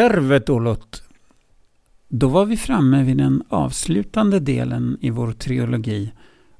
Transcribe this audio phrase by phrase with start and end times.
[0.00, 1.02] Tervetulo't!
[2.08, 6.12] Då var vi framme vid den avslutande delen i vår trilogi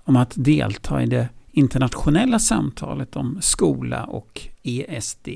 [0.04, 5.28] om att delta i det internationella samtalet om skola och ESD.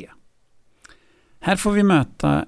[1.41, 2.45] Här får vi möta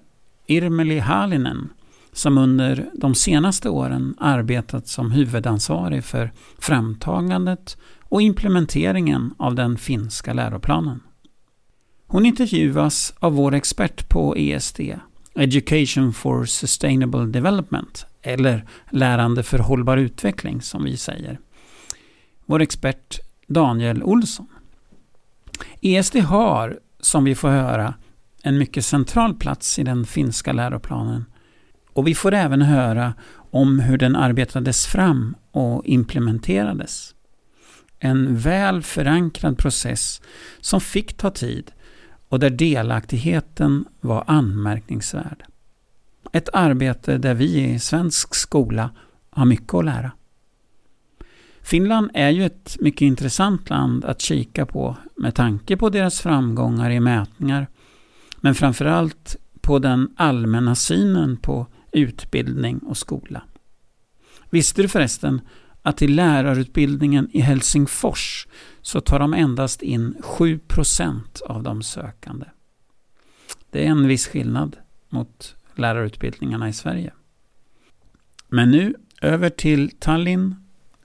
[0.47, 1.69] Irmeli Halinen
[2.13, 10.33] som under de senaste åren arbetat som huvudansvarig för framtagandet och implementeringen av den finska
[10.33, 11.01] läroplanen.
[12.07, 14.81] Hon intervjuas av vår expert på ESD,
[15.37, 21.41] Education for Sustainable Development, eller Lärande för hållbar utveckling som vi säger.
[22.47, 24.47] Vår expert Daniel Olsson.
[25.81, 27.95] ESD har, som vi får höra,
[28.43, 31.25] en mycket central plats i den finska läroplanen
[31.97, 33.15] och vi får även höra
[33.51, 37.15] om hur den arbetades fram och implementerades.
[37.99, 40.23] En väl förankrad process
[40.61, 41.73] som fick ta tid
[42.29, 45.45] och där delaktigheten var anmärkningsvärd.
[46.33, 48.91] Ett arbete där vi i svensk skola
[49.31, 50.13] har mycket att lära.
[51.63, 56.91] Finland är ju ett mycket intressant land att kika på med tanke på deras framgångar
[56.91, 57.67] i mätningar,
[58.41, 63.43] men framförallt på den allmänna synen på utbildning och skola.
[64.51, 65.41] Visste du förresten
[65.87, 68.47] att i lärarutbildningen i Helsingfors
[68.83, 72.47] så tar de endast in 7% av de sökande.
[73.71, 74.77] Det är en viss skillnad
[75.09, 77.13] mot lärarutbildningarna i Sverige.
[78.49, 80.55] Men nu över till Tallinn,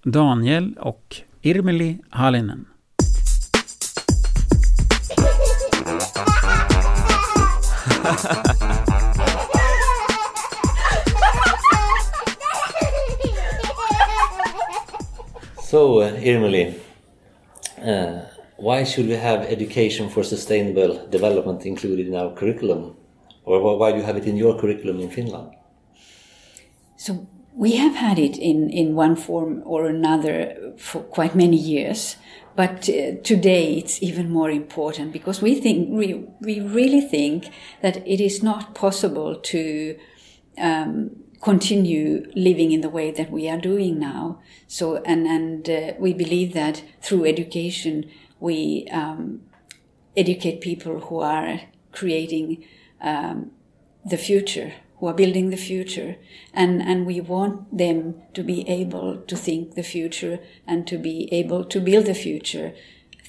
[0.04, 2.66] Daniel och Irmeli Hallinen.
[15.72, 16.78] So, uh, Irmeli,
[17.82, 18.26] uh,
[18.58, 22.98] why should we have education for sustainable development included in our curriculum?
[23.46, 25.52] Or why do you have it in your curriculum in Finland?
[26.98, 32.18] So, we have had it in, in one form or another for quite many years,
[32.58, 37.50] but uh, today it's even more important because we think we, we really think
[37.82, 39.96] that it is not possible to
[40.58, 44.40] um, continue living in the way that we are doing now.
[44.68, 48.10] So, and, and uh, we believe that through education,
[48.40, 49.42] we um,
[50.16, 52.64] educate people who are creating
[53.02, 53.52] um,
[54.06, 56.18] the future, who are building the future.
[56.54, 61.28] And, and we want them to be able to think the future and to be
[61.32, 62.74] able to build the future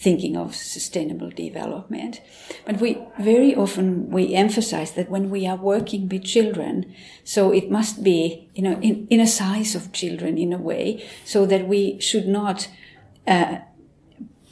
[0.02, 2.20] thinking of sustainable development.
[2.66, 6.92] But we very often we emphasize that when we are working with children,
[7.24, 11.04] so it must be you know in, in a size of children in a way,
[11.24, 12.68] so that we should not
[13.26, 13.58] uh,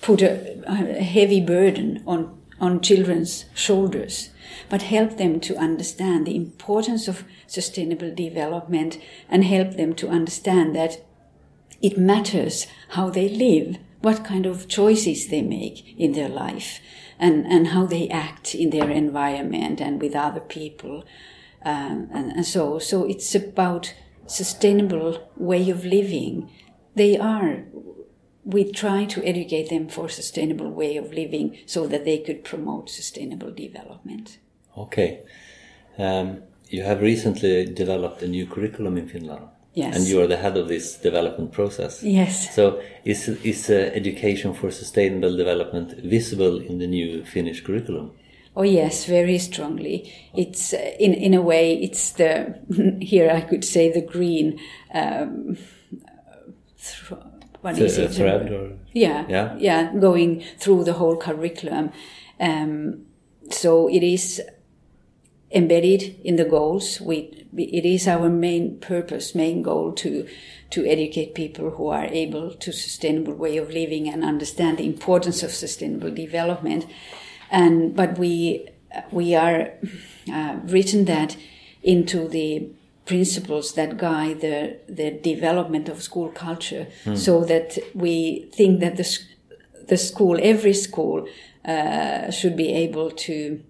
[0.01, 4.31] put a, a heavy burden on on children's shoulders,
[4.69, 10.77] but help them to understand the importance of sustainable development and help them to understand
[10.77, 10.99] that
[11.83, 16.81] it matters how they live what kind of choices they make in their life
[17.19, 21.05] and, and how they act in their environment and with other people.
[21.63, 23.95] Um, and, and so, so it's about
[24.27, 26.51] sustainable way of living.
[26.95, 27.65] They are,
[28.45, 32.89] we try to educate them for sustainable way of living so that they could promote
[32.89, 34.39] sustainable development.
[34.77, 35.23] Okay.
[35.99, 39.49] Um, you have recently developed a new curriculum in Finland.
[39.75, 39.97] Yes.
[39.97, 42.03] And you are the head of this development process.
[42.03, 42.55] Yes.
[42.55, 48.11] So is, is uh, education for sustainable development visible in the new Finnish curriculum?
[48.57, 50.13] Oh yes, very strongly.
[50.35, 52.59] It's uh, in in a way it's the
[53.01, 54.59] here I could say the green.
[54.93, 55.57] Um,
[56.77, 57.21] th-
[57.61, 58.13] what is it?
[58.13, 59.57] thread or Yeah, Yeah.
[59.59, 61.91] yeah, going through the whole curriculum.
[62.41, 63.07] Um,
[63.51, 64.43] so it is
[65.53, 67.01] embedded in the goals.
[67.01, 70.29] We, it is our main purpose, main goal to,
[70.71, 75.43] to educate people who are able to sustainable way of living and understand the importance
[75.43, 76.87] of sustainable development.
[77.51, 78.69] And, but we,
[79.11, 79.73] we are
[80.33, 81.37] uh, written that
[81.83, 82.71] into the
[83.07, 86.87] principles that guide the, the development of school culture
[87.17, 89.19] so that we think that the,
[89.89, 91.27] the school, every school,
[91.65, 93.61] uh, should be able to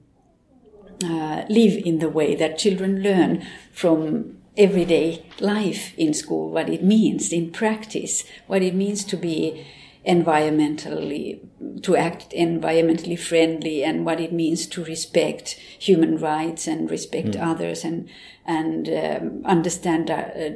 [1.05, 6.83] uh, live in the way that children learn from everyday life in school, what it
[6.83, 9.67] means in practice, what it means to be
[10.07, 11.41] environmentally,
[11.83, 17.85] to act environmentally friendly, and what it means to respect human rights and respect others
[17.85, 18.09] and
[18.47, 20.51] and um, understand uh,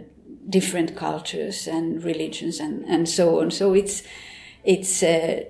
[0.48, 3.50] different cultures and religions and, and so on.
[3.50, 4.02] So it's
[4.64, 5.44] it's uh,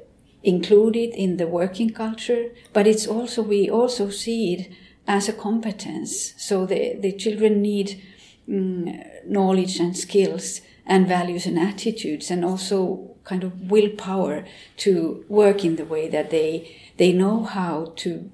[0.45, 4.73] included in the working culture, but it's also we also see it
[5.07, 6.35] as a competence.
[6.37, 8.03] So the, the children need
[8.49, 14.45] mm, knowledge and skills and values and attitudes and also kind of willpower
[14.77, 18.31] to work in the way that they they know how to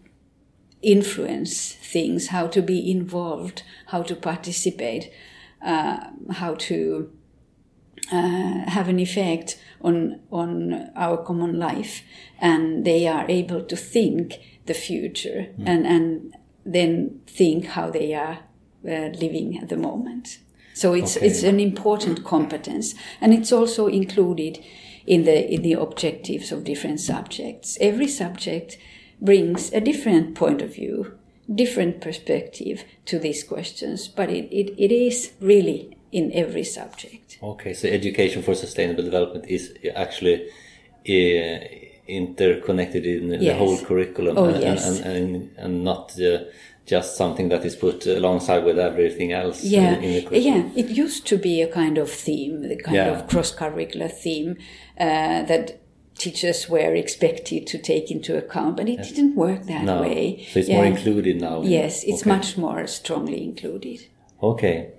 [0.83, 5.12] influence things, how to be involved, how to participate,
[5.65, 7.12] uh, how to
[8.11, 12.03] uh, have an effect on on our common life,
[12.41, 15.65] and they are able to think the future mm.
[15.67, 16.35] and and
[16.65, 18.38] then think how they are
[18.85, 20.38] uh, living at the moment.
[20.75, 21.27] So it's okay.
[21.27, 24.65] it's an important competence, and it's also included
[25.06, 27.76] in the in the objectives of different subjects.
[27.81, 28.79] Every subject
[29.21, 31.19] brings a different point of view,
[31.53, 37.39] different perspective to these questions, but it, it, it is really in every subject.
[37.43, 40.49] Okay, so education for sustainable development is actually
[41.09, 41.65] uh,
[42.07, 43.41] interconnected in yes.
[43.41, 44.99] the whole curriculum oh, and, yes.
[44.99, 46.45] and, and, and, not uh,
[46.87, 49.95] just something that is put alongside with everything else yeah.
[49.95, 50.73] in, in the curriculum.
[50.75, 53.09] Yeah, it used to be a kind of theme, the kind yeah.
[53.11, 54.57] of cross-curricular theme
[54.99, 55.81] uh, that
[56.19, 59.12] teachers were expected to take into account, but it yes.
[59.12, 60.03] didn't work that no.
[60.03, 60.47] way.
[60.51, 60.77] So it's yeah.
[60.77, 61.62] more included now.
[61.62, 62.31] Yes, it's okay.
[62.31, 64.07] much more strongly included.
[64.43, 64.91] Okay.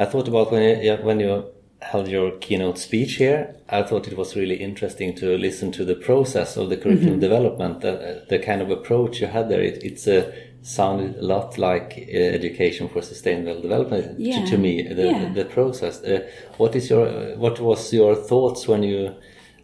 [0.00, 1.44] I thought about when you, when you
[1.82, 5.94] held your keynote speech here, I thought it was really interesting to listen to the
[5.94, 7.28] process of the curriculum mm -hmm.
[7.28, 7.94] development, the,
[8.28, 9.64] the, kind of approach you had there.
[9.70, 10.20] It, it's a
[10.62, 14.44] sounded a lot like uh, education for sustainable development yeah.
[14.44, 15.32] to, to, me the, yeah.
[15.32, 16.20] the process uh,
[16.58, 19.14] what is your uh, what was your thoughts when you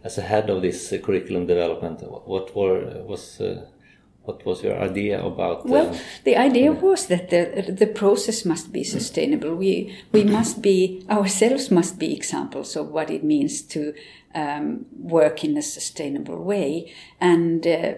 [0.03, 3.61] as a head of this uh, curriculum development what were was uh,
[4.27, 5.89] what was your idea about well
[6.23, 7.41] the idea was that the
[7.81, 9.55] the process must be sustainable.
[9.55, 13.93] We we must be ourselves must be examples of what it means to
[14.35, 16.93] um, work in a sustainable way.
[17.19, 17.95] And uh,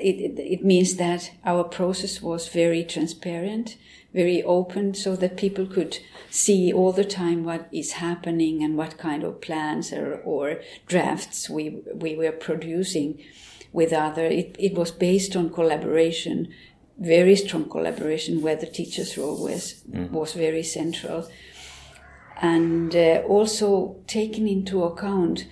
[0.00, 3.76] it, it means that our process was very transparent,
[4.14, 5.98] very open, so that people could
[6.30, 11.48] see all the time what is happening and what kind of plans or, or drafts
[11.50, 13.18] we, we were producing
[13.72, 14.24] with other.
[14.24, 16.48] It, it was based on collaboration,
[16.98, 20.10] very strong collaboration, where the teacher's role was, mm.
[20.10, 21.28] was very central.
[22.40, 25.46] And uh, also taken into account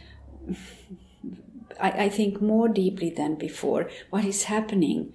[1.81, 5.13] I, I think more deeply than before what is happening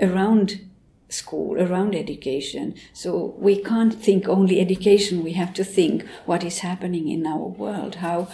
[0.00, 0.60] around
[1.08, 2.74] school, around education.
[2.92, 7.46] So we can't think only education, we have to think what is happening in our
[7.46, 8.28] world, how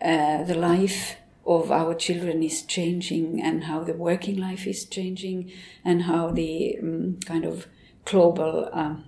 [0.00, 5.50] uh, the life of our children is changing, and how the working life is changing,
[5.84, 7.66] and how the um, kind of
[8.04, 9.04] global um,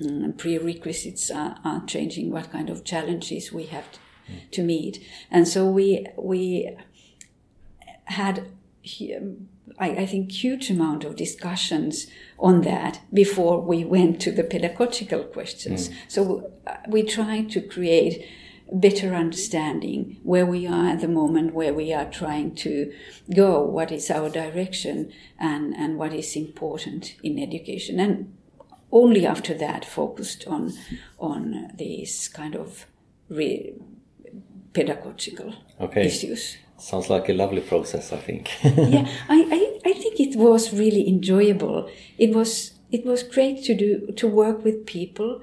[0.00, 3.98] mm, prerequisites are, are, changing, what kind of challenges we have to,
[4.50, 5.02] to meet.
[5.30, 6.76] And so we, we
[8.04, 8.46] had
[9.78, 12.06] I, I, think huge amount of discussions
[12.38, 15.88] on that before we went to the pedagogical questions.
[15.88, 15.94] Mm.
[16.08, 18.24] So uh, we tried to create
[18.72, 22.92] better understanding where we are at the moment, where we are trying to
[23.34, 28.00] go, what is our direction, and, and what is important in education.
[28.00, 28.36] And
[28.92, 30.72] only after that focused on
[31.18, 32.86] on these kind of
[33.28, 33.74] re-
[34.72, 36.06] pedagogical okay.
[36.06, 36.56] issues.
[36.78, 38.50] Sounds like a lovely process, I think.
[38.62, 41.90] yeah, I, I, I think it was really enjoyable.
[42.18, 45.40] It was it was great to do to work with people.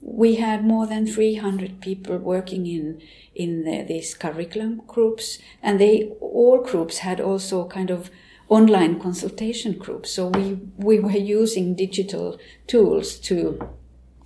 [0.00, 3.00] We had more than 300 people working in
[3.34, 8.10] in the, these curriculum groups, and they all groups had also kind of
[8.48, 10.10] online consultation groups.
[10.10, 13.58] So we we were using digital tools to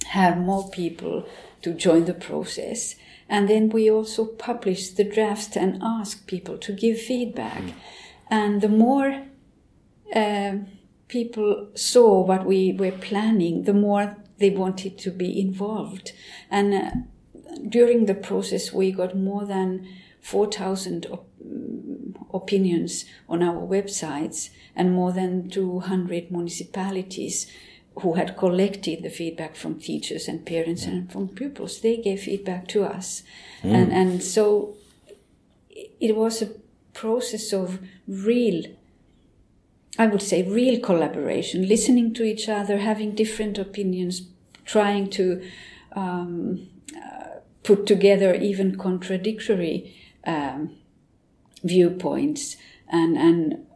[0.07, 1.27] have more people
[1.63, 2.97] to join the process.
[3.29, 7.63] And then we also published the drafts and asked people to give feedback.
[7.63, 7.75] Mm.
[8.29, 9.23] And the more
[10.15, 10.55] uh,
[11.09, 16.13] people saw what we were planning, the more they wanted to be involved.
[16.51, 16.91] And uh,
[17.69, 19.87] during the process, we got more than
[20.21, 21.27] 4,000 op-
[22.33, 27.47] opinions on our websites and more than 200 municipalities
[28.01, 32.69] who had collected the feedback from teachers and parents and from pupils, they gave feedback
[32.69, 33.23] to us.
[33.63, 33.75] Mm.
[33.75, 34.77] And, and so
[36.01, 36.51] it was a
[36.95, 38.65] process of real,
[40.01, 44.23] I would say, real collaboration, listening to each other, having different opinions,
[44.65, 45.43] trying to
[45.93, 50.61] um, uh, put together even contradictory um,
[51.63, 52.57] viewpoints
[52.89, 53.67] and, and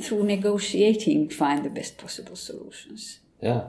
[0.00, 3.18] through negotiating find the best possible solutions.
[3.42, 3.62] Yeah.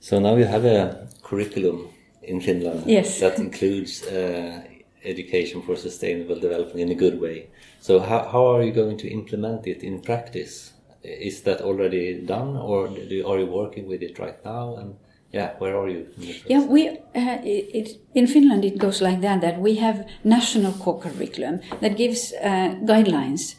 [0.00, 1.88] So now you have a curriculum
[2.20, 3.20] in Finland yes.
[3.20, 4.64] that includes uh,
[5.04, 7.48] education for sustainable development in a good way.
[7.80, 12.56] So how, how are you going to implement it in practice is that already done,
[12.56, 14.76] or do, are you working with it right now?
[14.76, 14.96] And
[15.32, 16.06] yeah, where are you?
[16.46, 19.40] Yeah, we uh, it, in Finland it goes like that.
[19.40, 23.56] That we have national core curriculum that gives uh, guidelines,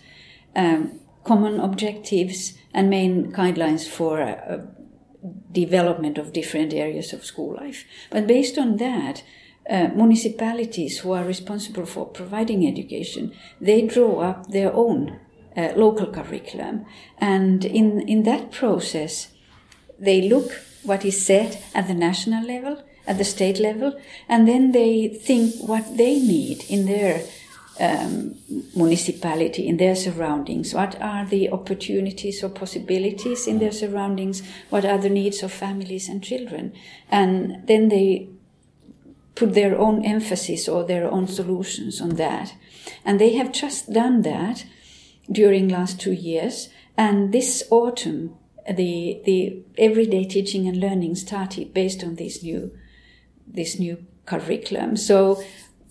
[0.55, 4.65] um, common objectives, and main guidelines for uh,
[5.51, 7.85] development of different areas of school life.
[8.09, 9.23] But based on that,
[9.69, 15.19] uh, municipalities who are responsible for providing education, they draw up their own
[15.57, 16.85] uh, local curriculum.
[17.17, 19.29] And in, in that process,
[19.97, 20.51] they look
[20.83, 25.55] what is said at the national level, at the state level, and then they think
[25.67, 27.21] what they need in their
[27.79, 28.35] um,
[28.75, 30.73] municipality, in their surroundings.
[30.73, 34.43] What are the opportunities or possibilities in their surroundings?
[34.69, 36.73] What are the needs of families and children?
[37.09, 38.29] And then they
[39.35, 42.55] put their own emphasis or their own solutions on that.
[43.03, 44.65] And they have just done that
[45.31, 46.69] during last two years.
[46.97, 52.71] And this autumn, the the everyday teaching and learning started based on this new
[53.45, 54.95] this new curriculum.
[54.95, 55.43] So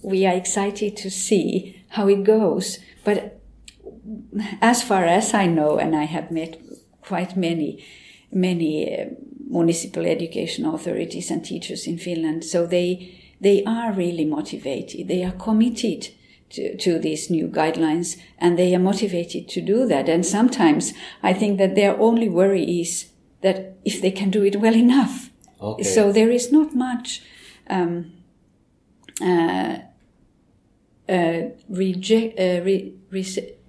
[0.02, 2.78] we are excited to see how it goes.
[3.04, 3.40] But
[4.60, 6.60] as far as I know, and I have met
[7.02, 7.84] quite many
[8.32, 9.06] many uh,
[9.48, 15.08] municipal education authorities and teachers in Finland, so they they are really motivated.
[15.08, 16.08] They are committed
[16.50, 20.08] to, to, these new guidelines and they are motivated to do that.
[20.08, 23.06] And sometimes I think that their only worry is
[23.42, 25.30] that if they can do it well enough.
[25.60, 25.82] Okay.
[25.82, 27.22] So there is not much
[27.68, 28.12] um,
[29.20, 29.78] uh,
[31.08, 33.26] uh, reject, uh, re, re,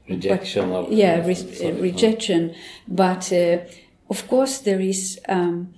[0.07, 2.55] rejection but, of yeah re, rejection,
[2.88, 3.57] but uh,
[4.10, 5.19] of course there is.
[5.27, 5.74] Um,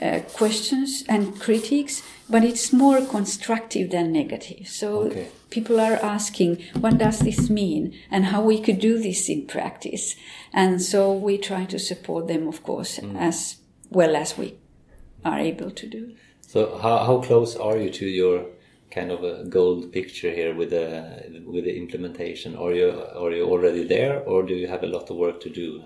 [0.00, 4.68] uh, questions and critiques, but it's more constructive than negative.
[4.68, 5.28] So okay.
[5.50, 10.14] people are asking, what does this mean, and how we could do this in practice.
[10.52, 13.18] And so we try to support them, of course, mm.
[13.18, 13.56] as
[13.90, 14.54] well as we
[15.24, 16.14] are able to do.
[16.40, 18.46] So how, how close are you to your
[18.90, 22.56] kind of a gold picture here with the with the implementation?
[22.56, 25.50] Are you are you already there, or do you have a lot of work to
[25.50, 25.82] do?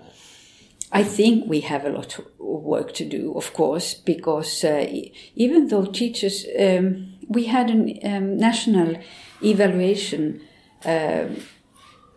[0.95, 4.87] I think we have a lot of work to do, of course, because uh,
[5.35, 8.95] even though teachers, um, we had a um, national
[9.43, 10.39] evaluation.
[10.85, 11.25] Uh,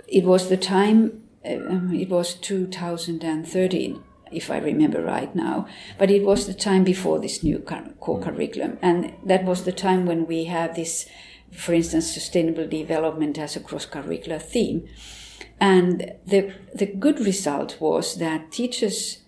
[0.07, 5.67] it was the time, uh, um, it was 2013, if I remember right now,
[5.99, 8.79] but it was the time before this new core curriculum.
[8.81, 11.09] And that was the time when we had this,
[11.51, 14.89] for instance, sustainable development as a cross curricular theme.
[15.61, 19.19] And the, the good result was that teachers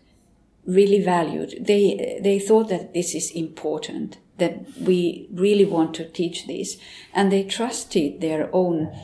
[0.65, 6.47] really valued, they, they thought that this is important, that we really want to teach
[6.47, 6.77] this.
[7.13, 8.97] And they trusted their own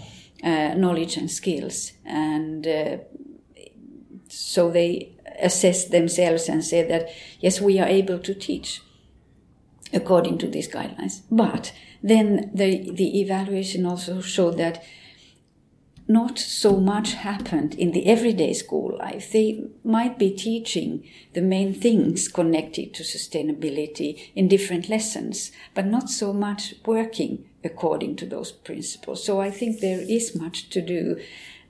[0.44, 1.92] uh, knowledge and skills.
[2.04, 2.98] And uh,
[4.28, 7.08] so they assessed themselves and said that,
[7.40, 8.82] yes, we are able to teach
[9.92, 11.22] according to these guidelines.
[11.30, 14.82] But then the, the evaluation also showed that
[16.08, 19.32] not so much happened in the everyday school life.
[19.32, 26.08] They might be teaching the main things connected to sustainability in different lessons, but not
[26.08, 29.24] so much working according to those principles.
[29.24, 31.20] So I think there is much to do.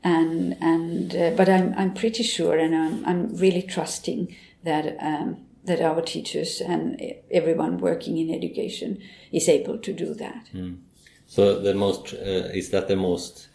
[0.05, 5.47] And, and, uh, but I'm, I'm pretty sure and I'm, I'm really trusting that, um,
[5.65, 7.01] that our teachers and
[7.31, 9.01] everyone working in education
[9.33, 10.49] is able to do that.
[10.55, 10.79] Mm.
[11.27, 13.49] So the most, uh, is that the most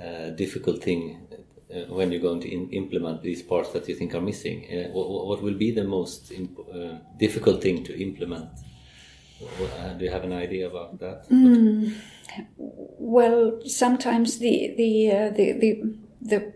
[0.00, 1.26] uh, difficult thing
[1.74, 4.66] uh, when you're going to implement these parts that you think are missing?
[4.70, 8.50] Uh, what, what, will be the most uh, difficult thing to implement?
[9.42, 11.28] Uh, do you have an idea about that?
[11.30, 11.94] Mm.
[12.56, 16.52] Well, sometimes the the, the the the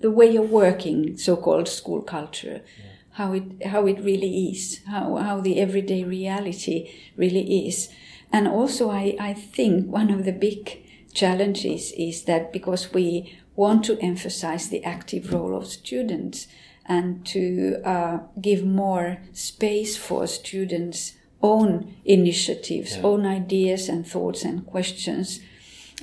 [0.00, 2.84] the way of working, so-called school culture, yeah.
[3.10, 7.88] how it how it really is, how how the everyday reality really is,
[8.32, 10.82] and also I I think one of the big
[11.14, 16.46] challenges is that because we want to emphasize the active role of students
[16.86, 23.02] and to uh, give more space for students' own initiatives, yeah.
[23.02, 25.40] own ideas and thoughts and questions,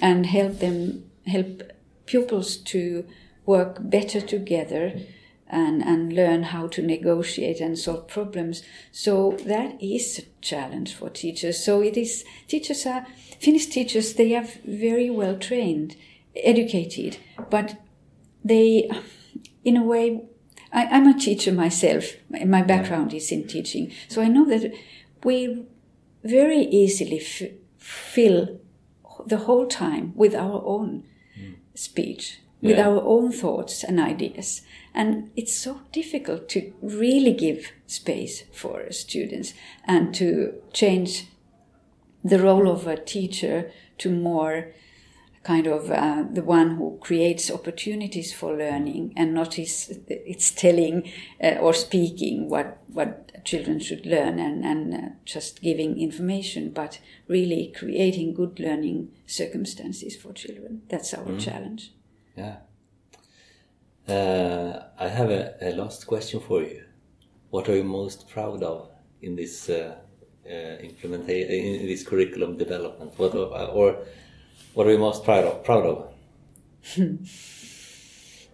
[0.02, 1.64] and help them help
[2.06, 3.06] pupils to
[3.46, 4.94] work better together
[5.50, 8.64] and, and learn how to negotiate and solve problems.
[8.92, 11.64] So that is a challenge for teachers.
[11.64, 13.06] So it is teachers are
[13.40, 15.96] Finnish teachers, they are very well trained,
[16.36, 17.18] educated,
[17.50, 17.82] but
[18.44, 18.90] they,
[19.64, 20.22] in a way,
[20.74, 22.16] I, am a teacher myself.
[22.30, 23.94] My background is in teaching.
[24.10, 24.74] So I know that
[25.24, 25.66] we
[26.24, 28.60] very easily f- fill
[29.26, 31.06] the whole time with our own
[31.40, 31.56] mm.
[31.76, 32.88] speech, with yeah.
[32.88, 34.62] our own thoughts and ideas.
[34.94, 39.54] And it's so difficult to really give space for students
[39.86, 41.28] and to change
[42.24, 44.74] the role of a teacher to more
[45.44, 51.10] kind of uh, the one who creates opportunities for learning and not is it's telling
[51.42, 57.00] uh, or speaking what what children should learn and and uh, just giving information but
[57.30, 61.40] really creating good learning circumstances for children that's our mm.
[61.40, 61.94] challenge
[62.40, 62.56] yeah
[64.16, 64.72] uh,
[65.06, 66.84] i have a, a, last question for you
[67.50, 68.90] what are you most proud of
[69.22, 69.96] in this uh,
[70.46, 74.06] uh, implementation in this curriculum development what or
[74.74, 75.64] what are you most proud of?
[75.64, 76.14] Proud of?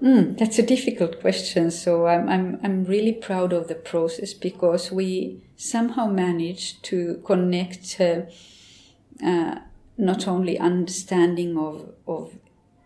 [0.03, 1.71] Mm, that's a difficult question.
[1.71, 8.01] So I'm, I'm, I'm really proud of the process because we somehow managed to connect
[8.01, 8.23] uh,
[9.25, 9.59] uh,
[9.97, 12.37] not only understanding of, of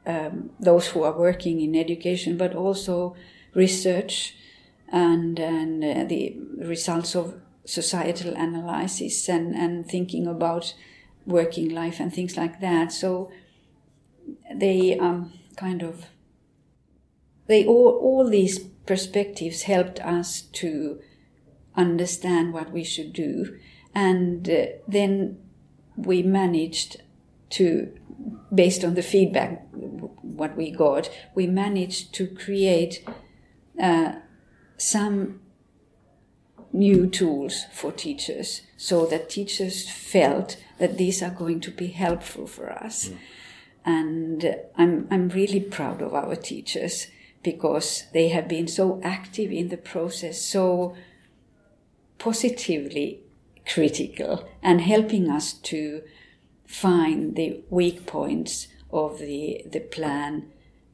[0.09, 3.15] um, those who are working in education, but also
[3.53, 4.35] research
[4.91, 10.73] and, and uh, the results of societal analysis and, and thinking about
[11.25, 12.91] working life and things like that.
[12.91, 13.31] So
[14.53, 16.05] they um, kind of
[17.47, 20.99] they all all these perspectives helped us to
[21.75, 23.57] understand what we should do,
[23.93, 25.37] and uh, then
[25.95, 27.01] we managed
[27.49, 27.91] to
[28.53, 33.05] based on the feedback what we got we managed to create
[33.81, 34.13] uh,
[34.77, 35.39] some
[36.71, 42.47] new tools for teachers so that teachers felt that these are going to be helpful
[42.47, 43.09] for us.
[43.09, 43.17] Mm.
[43.85, 47.07] And I'm, I'm really proud of our teachers
[47.43, 50.95] because they have been so active in the process, so
[52.17, 53.21] positively
[53.65, 56.01] critical and helping us to
[56.69, 60.45] find the weak points of the, the plan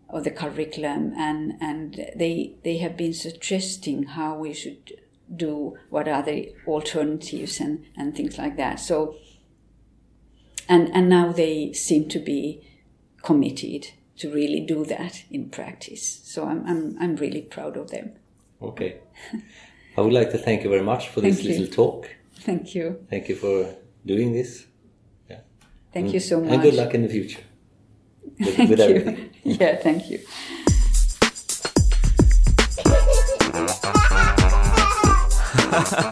[0.10, 4.94] of the curriculum and, and they, they have been suggesting how we should
[5.36, 8.80] do what are the alternatives and, and things like that.
[8.80, 9.16] So,
[10.70, 12.66] and, and now they seem to be
[13.22, 16.22] committed to really do that in practice.
[16.24, 18.14] So I'm, I'm, I'm really proud of them.
[18.62, 19.00] Okay.
[19.98, 22.10] I would like to thank you very much for this little talk.
[22.40, 23.06] Thank you.
[23.10, 24.68] Thank you for doing this.
[25.96, 26.30] Thank you mm.
[26.30, 26.52] so much.
[26.52, 27.40] And good luck in the future
[28.38, 29.30] with, with everything.
[29.44, 30.20] yeah, thank you.